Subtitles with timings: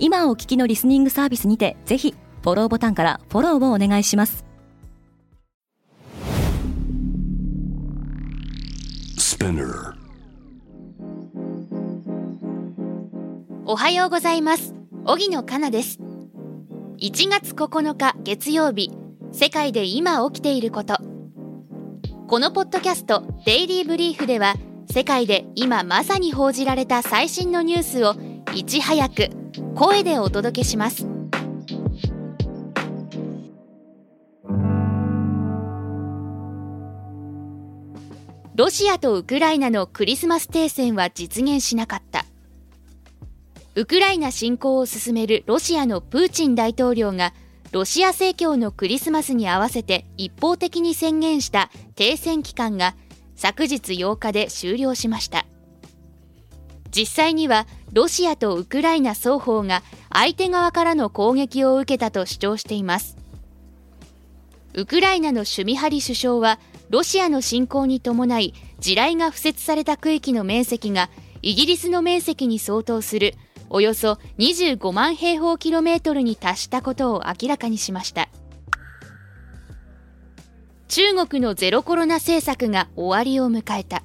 [0.00, 4.44] 今お聞きのリスニングサービスにてぜひフォローボタンからフォローをお願いします。
[13.66, 14.74] おはようございます。
[15.04, 15.98] 荻野かなです。
[17.00, 18.90] 1月9日月曜日
[19.32, 20.98] 世界で今起きていること。
[22.28, 24.54] このポッドキャストデイリーブリーフでは
[24.90, 28.14] 世界で今まさに報じられた最新のニュースを
[28.54, 29.37] いち早く
[29.78, 31.06] 声でお届けします。
[38.56, 42.24] ロシアとウクライナのクリスマス停戦は実現しなかった。
[43.76, 47.32] ウクライナ侵攻を進めるロシアのプーチン大統領が
[47.70, 52.96] ロシア正教のクリスマスに合わせて一方的に宣言した停戦期間が
[53.36, 55.46] 昨日8日で終了しました。
[56.94, 63.16] 実際にはロシアとウクライナ双方が相手側からの攻撃を受けたと主張しています。
[64.74, 66.58] ウクライナのシュミハリ首相は
[66.90, 71.10] ロシアの侵攻に伴い地雷が敷設された区域の面積が
[71.42, 73.34] イギリスの面積に相当する
[73.70, 78.28] およそ25万平方キロメートルに達したことを明らかにしました。
[80.88, 84.02] 中国のゼロコロナ政策が終わりを迎えた。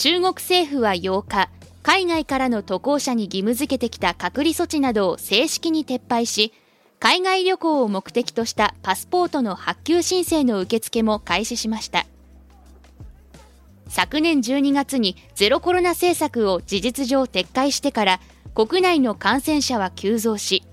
[0.00, 1.50] 中国政府は8日
[1.82, 6.54] 海外からの渡航者に義務付けてきた隔離措置などを正式に撤廃し
[6.98, 12.06] 海外旅行を目的としたパスポートの発給申請の受付も開始しました。
[13.88, 18.20] 昨年12月にゼロコロナ政策を事実上撤回してから
[18.54, 20.64] 国内の感染者は急増し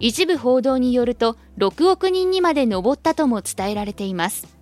[0.00, 4.61] 一部報道によると6億人にまで上ったとも伝えられています。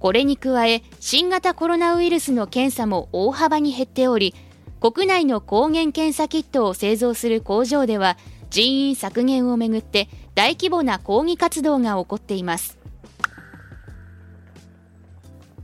[0.00, 4.34] これに加え新型コロナウイルスの検査も大幅に減っており
[4.80, 8.16] 国内の抗原検査キットを製造する工場では
[8.50, 12.78] 人員削減をめぐって大規模な抗議活動が起こっています。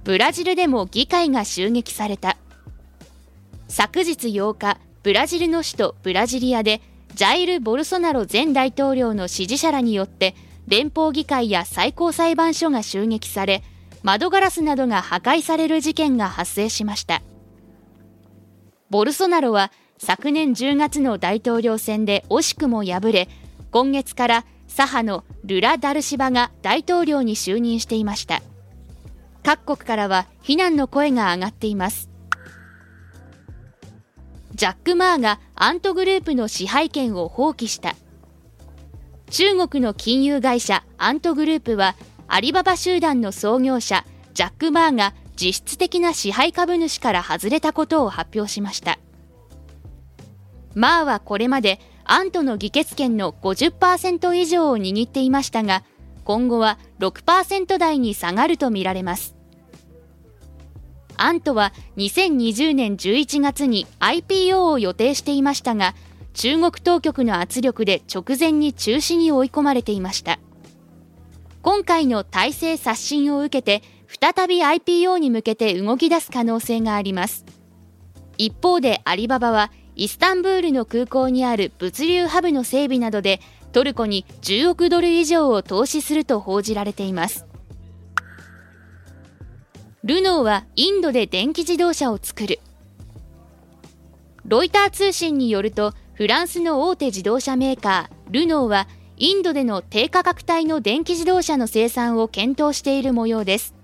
[0.02, 2.36] ブラジルでも議会が襲撃された。
[3.68, 6.80] 昨日8日ブラジルの首都ブラジリアで
[7.14, 10.34] ジャイル・ボルソナロ前大統領の支持者らによって
[10.66, 13.62] 連邦議会や最高裁判所が襲撃され
[14.04, 17.22] 窓ガラスなどが破壊される事件が発生しました。
[18.90, 23.28] ボルソナロは昨年10月の大統領選で惜しくも敗れ
[23.70, 28.42] 今月から左派のルラ・ダルシバが大統領に就任していました。
[29.42, 32.10] 各国からは非難の声が上がっています。
[34.54, 37.96] ジャック・マーがアントグループの支配権を放棄した。
[39.30, 41.96] 中国の金融会社アントグループは
[42.34, 48.98] アリババ集団の創業者ジャック・マーが実質的な支配株主から外れたことを発表しました。
[50.74, 55.84] マーはこれまでアントの議決権の50%以上を握っていましたが
[56.24, 59.36] 今後は6%台に下がるとみられます。
[61.16, 65.94] アントは2020年11月に IPO を予定していましたが
[66.32, 70.40] 中国当局の圧力で直前に中止に追い込まれていました。
[71.64, 77.46] 今回の体制刷新を受けて再び IPO に向けて動き出す可能性があります。
[78.36, 83.40] 一方でアリババはイスタンブールの空港にある物流ハブの整備などで
[83.72, 87.46] トルコに10億ドル以上を投資すると報じられています。
[90.04, 92.60] ルノーはインドで電気自動車を作る。
[94.44, 103.74] ロイター通信によるとフランスの大手自動車メーカールノーはインドでの低価格帯の電気自動車の生産を検討している模様です。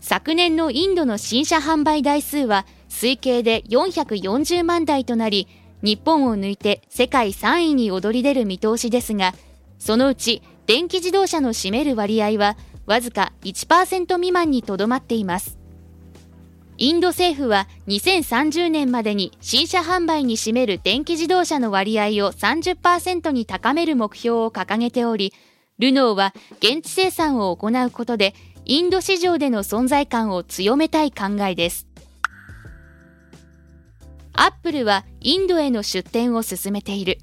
[0.00, 5.46] 昨年のインドの新車販売台数は推計で440万台となり
[5.82, 9.34] 日本を抜いて世界3位に躍り出る見通しですが
[9.78, 12.56] そのうち電気自動車の占める割合は
[12.86, 15.57] わずか1%未満にとどまっています。
[16.78, 25.32] インド政府は2030年までに新車販売に占める電気自動車の割合を30%に高める目標を掲げており、
[25.80, 28.32] ルノーは現地生産を行うことで、
[28.64, 31.88] インド市場での存在感を強めたい考えです。
[34.32, 37.18] アップルはインドへの出店を進めている。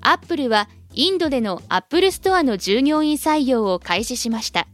[0.00, 4.66] アップルはインドでのアップルストアの従業員採用を開始しました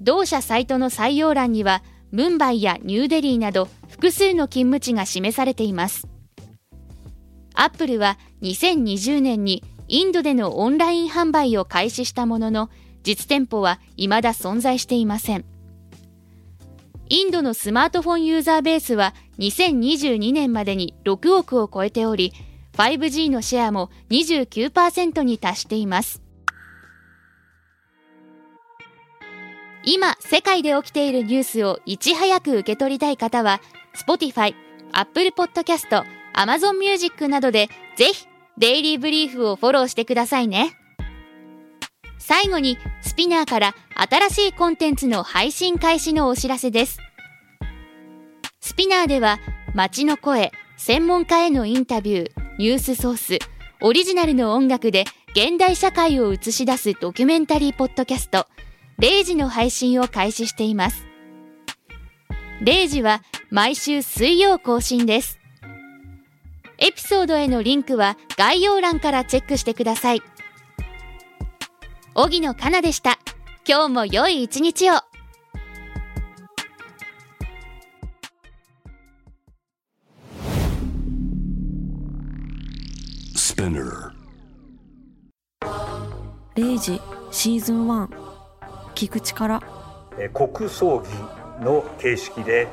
[0.00, 6.08] 同社サイトの採用欄にはムンバイやニューデリーなど複数の勤務地が示されています。
[7.54, 12.70] アップルは2020年にインドでのオンライン販売を開始したものの
[13.02, 15.44] 実店舗は未だ存在していません。
[17.08, 22.32] インドのスマートフォンユーザーベースは2022年までに6億を超えており
[22.74, 26.22] 5G のシェアも29%に達しています。
[29.82, 33.60] 今世界で起きているニュースをいち早く受け取りたい方は
[33.94, 34.54] Spotify、
[34.92, 36.04] Apple Podcast、
[36.34, 38.26] Amazon Music などでぜひ
[38.58, 40.76] デイリーブリーフをフォローしてくださいね。
[42.18, 46.98] 最後にスピナーから新しいコンテンツの配信開始のお知らせです。
[48.60, 49.38] スピナーでは
[49.74, 53.38] 街の声専門家へのインタビューニュースソース
[53.80, 58.46] オリジナルの音楽で現代社会を映し出すドキュメンタリーポッドキャスト
[59.00, 61.06] 0時の配信を開始しています。
[62.62, 65.38] 0時は毎週水曜更新です。
[66.76, 70.22] エピソードへのリンクは概要欄からチェックしてください。
[72.14, 73.18] 荻野かなでした。
[73.66, 74.94] 今日も良い一日を。
[83.34, 84.12] Spinner.
[86.54, 87.00] 0時
[87.30, 88.39] シーズン1
[89.00, 89.62] 聞く力。
[90.18, 92.68] えー国葬儀の形式で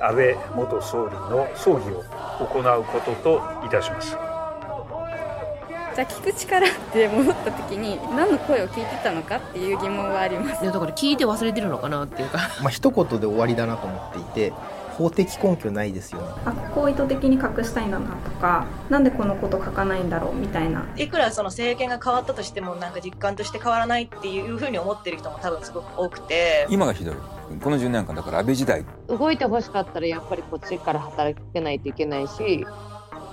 [0.00, 2.04] 安倍元総理の葬儀を
[2.38, 4.10] 行うことといたします。
[4.10, 10.62] じゃあ聞く力って戻った時に何の声を聞いてたのかっていう疑問はあります。
[10.62, 12.38] いやだから聞いて忘れてるのかなっていうか。
[12.62, 14.52] まあ一言で終わりだなと思っていて
[14.98, 16.28] 法的根拠ないですよね。
[16.44, 20.86] あここを意図的に隠したいんだなとかなんでこのこと書かないんだろうみたいな。
[20.96, 26.66] いくらその政権が変わったとしてもなんか実感として変わらないっていうふうに思ってる人も多分すごく多くて。
[26.70, 27.14] 今がひどい。
[27.60, 32.64] この10年間だから安倍時代動いてほしかったらやっぱりこっちから働けないといけないし。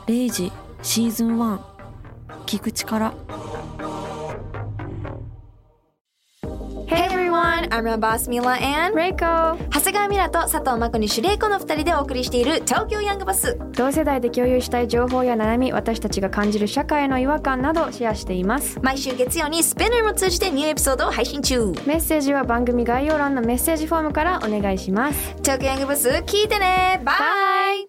[0.08, 0.52] 0時
[0.82, 1.60] シーズン1
[2.46, 3.14] 聞く力
[7.58, 9.58] everyone, I'm your boss Mila and Reiko.
[9.70, 13.58] 長谷川ミラと佐藤真子にシュレイコの2人でお送りしている東京ヤングバス。
[13.74, 18.80] 同世代で共有したい情報や悩み私たちが感じる社会への違和感などシェアしています。
[18.82, 21.72] 毎週月曜にスペナーも通じてニューエピソードを配信中。
[21.86, 25.36] メッセージは番組概要欄のメッセージフォームからお願いします。
[25.44, 27.02] 東京ヤングバス聞いてね。
[27.04, 27.88] バイ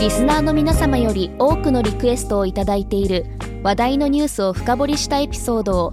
[0.00, 3.26] リスナーの皆様より多くのリクエストをいただいている
[3.64, 5.92] 話題のニュースを深掘りしたエピソードを